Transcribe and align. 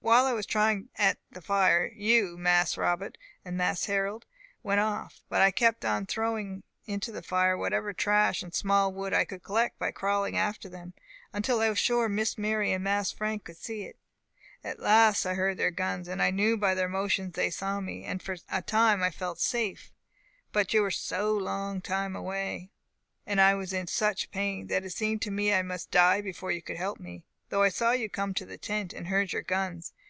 While 0.00 0.24
I 0.24 0.32
was 0.32 0.46
trying 0.46 0.88
at 0.96 1.18
the 1.30 1.42
fire, 1.42 1.90
you, 1.94 2.38
Mas 2.38 2.78
Robbut 2.78 3.18
and 3.44 3.58
Mas 3.58 3.84
Harrol, 3.86 4.22
went 4.62 4.80
off; 4.80 5.20
but 5.28 5.42
I 5.42 5.50
kept 5.50 5.84
on 5.84 6.06
throwing 6.06 6.62
into 6.86 7.12
the 7.12 7.20
fire 7.22 7.58
whatever 7.58 7.92
trash 7.92 8.42
and 8.42 8.54
small 8.54 8.90
wood 8.90 9.12
I 9.12 9.26
could 9.26 9.42
collect 9.42 9.78
by 9.78 9.90
crawling 9.90 10.34
after 10.38 10.66
them, 10.66 10.94
until 11.34 11.60
I 11.60 11.68
was 11.68 11.78
sure 11.78 12.08
Miss 12.08 12.38
Mary 12.38 12.72
and 12.72 12.82
Mas 12.84 13.12
Frank 13.12 13.48
would 13.48 13.58
see 13.58 13.82
it. 13.82 13.98
At 14.64 14.80
last 14.80 15.26
I 15.26 15.34
heard 15.34 15.58
their 15.58 15.72
guns, 15.72 16.08
and 16.08 16.24
knew 16.34 16.56
by 16.56 16.74
their 16.74 16.88
motions 16.88 17.34
that 17.34 17.42
they 17.42 17.50
saw 17.50 17.80
me; 17.80 18.04
and 18.04 18.22
for 18.22 18.36
a 18.50 18.62
time 18.62 19.02
I 19.02 19.10
felt 19.10 19.38
safe. 19.40 19.92
But 20.52 20.72
you 20.72 20.80
were 20.80 20.90
so 20.90 21.32
long 21.34 21.82
time 21.82 22.16
away, 22.16 22.70
and 23.26 23.42
I 23.42 23.54
was 23.56 23.74
in 23.74 23.88
such 23.88 24.30
pain, 24.30 24.68
that 24.68 24.86
it 24.86 24.90
seemed 24.90 25.20
to 25.22 25.30
me 25.30 25.52
I 25.52 25.60
must 25.62 25.90
die 25.90 26.22
before 26.22 26.50
you 26.50 26.62
could 26.62 26.78
help 26.78 26.98
me, 26.98 27.24
though 27.50 27.62
I 27.62 27.70
saw 27.70 27.92
you 27.92 28.08
come 28.10 28.34
to 28.34 28.44
the 28.44 28.58
tent, 28.58 28.92
and 28.94 29.08
heard 29.08 29.32
your 29.32 29.42
guns. 29.42 29.92